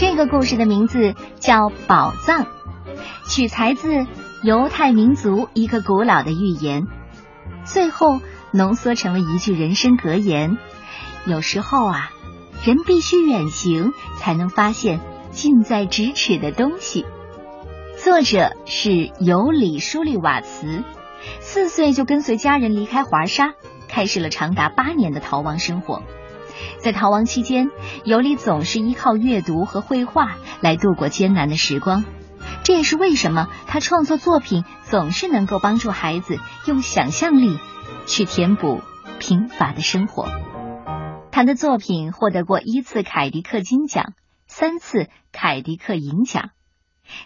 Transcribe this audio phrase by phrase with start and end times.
[0.00, 2.44] 这个故事的名字叫《宝藏》，
[3.28, 4.06] 取材自
[4.42, 6.86] 犹太民族一个古老的寓言，
[7.66, 8.18] 最后
[8.50, 10.56] 浓缩成了一句人生格言：
[11.26, 12.10] 有时候啊，
[12.64, 15.00] 人必须远行，才能发现
[15.32, 17.04] 近在咫尺的东西。
[17.98, 20.82] 作者是尤里·舒利瓦茨，
[21.40, 23.52] 四岁就跟随家人离开华沙，
[23.86, 26.02] 开始了长达八年的逃亡生活。
[26.78, 27.70] 在逃亡期间，
[28.04, 32.04] 尤里总是依靠阅读和绘画来度过艰难的时光。
[32.62, 37.58] 这也是为什么他创作作品总是能够帮助孩子用想象力
[38.06, 38.80] 去填补
[39.18, 40.28] 贫乏的生活。
[41.32, 44.14] 他的作品获得过一次凯迪克金奖，
[44.46, 46.50] 三次凯迪克银奖。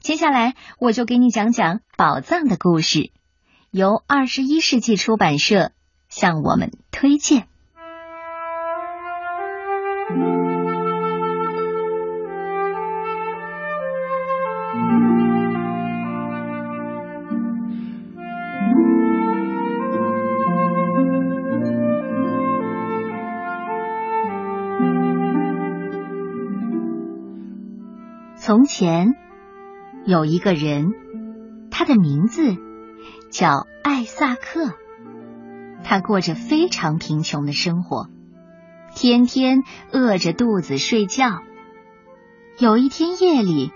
[0.00, 3.10] 接下来，我就给你讲讲宝藏的故事，
[3.70, 5.72] 由二十一世纪出版社
[6.08, 7.48] 向我们推荐。
[28.44, 29.14] 从前
[30.04, 30.94] 有一个人，
[31.70, 32.56] 他的名字
[33.30, 34.74] 叫艾萨克。
[35.84, 38.08] 他过着非常贫穷的生活，
[38.96, 41.38] 天天饿着肚子睡觉。
[42.58, 43.70] 有一天夜里，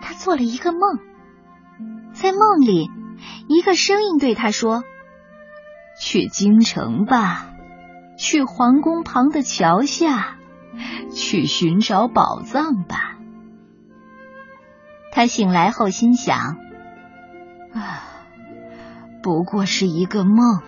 [0.00, 0.80] 他做了一个梦，
[2.12, 2.90] 在梦里，
[3.46, 4.82] 一个声音对他说
[6.02, 7.50] ：“去京城吧，
[8.18, 10.38] 去皇宫旁的桥下，
[11.14, 13.12] 去寻找宝藏吧。”
[15.16, 16.58] 他醒来后心想
[17.72, 18.04] ：“啊，
[19.22, 20.60] 不过是一个梦。”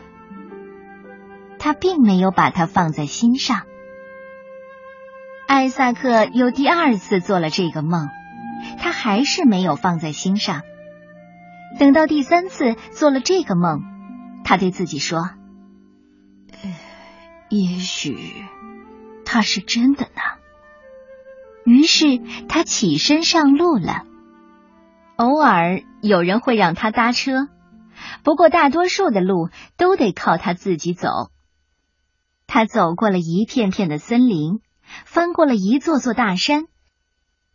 [1.61, 3.65] 他并没有把它放在心上。
[5.47, 8.09] 艾萨克又第二次做了这个梦，
[8.79, 10.63] 他还是没有放在心上。
[11.79, 13.83] 等到第三次做了这个梦，
[14.45, 15.29] 他对自己说
[17.51, 18.17] ：“也许
[19.27, 20.23] 他是真的呢。”
[21.67, 24.07] 于是他起身上路了。
[25.19, 27.49] 偶尔有人会让他搭车，
[28.23, 31.09] 不过大多数的路都得靠他自己走。
[32.47, 34.61] 他走过了一片片的森林，
[35.05, 36.67] 翻过了一座座大山，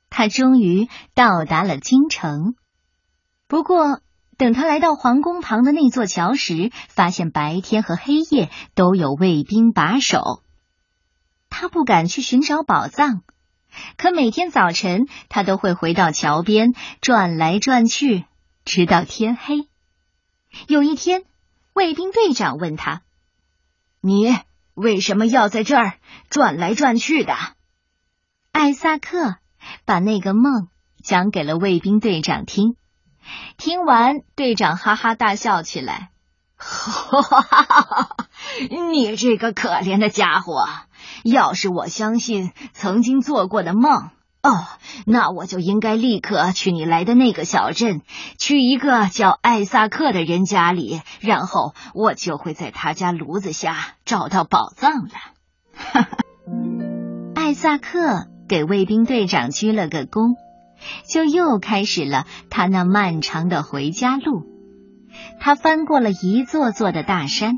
[0.10, 2.56] 他终于到达了京城。
[3.48, 4.02] 不过，
[4.38, 10.44] 等他来到皇宫旁的那座桥时，发现白天和黑夜都有卫兵把守。
[11.50, 13.22] 他不敢去寻找宝藏。
[13.98, 18.26] 可每天早晨，他都会回到桥边转来转去，
[18.66, 19.68] 直到天黑。
[20.68, 21.24] 有一天，
[21.74, 23.02] 卫兵队长问他
[24.02, 24.38] ：“你
[24.76, 25.94] 为什么要在这儿
[26.30, 27.36] 转来转去的？”
[28.54, 29.38] 艾萨克
[29.86, 30.68] 把那个梦
[31.04, 32.76] 讲给了卫兵队长听。
[33.58, 36.12] 听完，队长哈哈大笑起来
[36.56, 38.28] ：“哈哈哈哈！
[38.92, 40.68] 你这个可怜的家伙！”
[41.24, 44.10] 要是我相信曾经做过的梦
[44.44, 44.66] 哦，
[45.06, 48.02] 那我就应该立刻去你来的那个小镇，
[48.38, 55.14] 去一个叫艾萨克的人家里，然后我就会在他家炉子下找到宝藏了。
[55.74, 56.18] 哈哈，
[57.36, 60.36] 艾萨克给卫兵队长鞠了个躬，
[61.08, 64.44] 就又开始了他那漫长的回家路。
[65.40, 67.56] 他翻过了一座座的大山，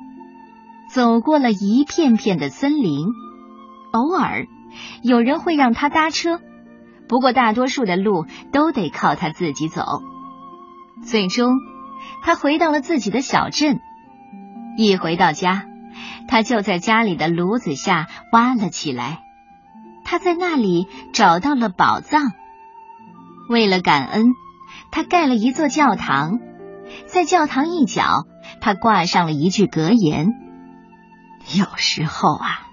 [0.94, 3.08] 走过了一片片的森林。
[3.96, 4.46] 偶尔
[5.02, 6.42] 有人会让他搭车，
[7.08, 10.02] 不过大多数的路都得靠他自己走。
[11.06, 11.54] 最终，
[12.22, 13.80] 他回到了自己的小镇。
[14.78, 15.64] 一回到家，
[16.28, 19.24] 他就在家里的炉子下挖了起来。
[20.04, 22.34] 他在那里找到了宝藏。
[23.50, 24.26] 为了感恩，
[24.92, 26.40] 他盖了一座教堂。
[27.08, 28.26] 在教堂一角，
[28.60, 30.28] 他挂上了一句格言
[31.56, 32.64] ：“有时候啊。”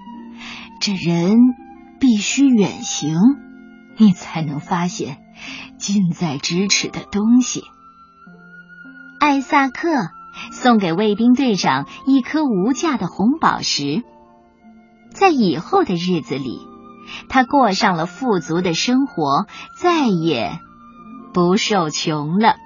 [0.84, 1.36] 这人
[2.00, 3.14] 必须远行，
[3.98, 5.18] 你才能发现
[5.78, 7.62] 近在咫尺的东西。
[9.20, 9.88] 艾萨克
[10.50, 14.02] 送给卫兵队长一颗无价的红宝石，
[15.12, 16.58] 在以后的日子里，
[17.28, 19.46] 他过上了富足的生活，
[19.78, 20.58] 再也
[21.32, 22.56] 不受穷了。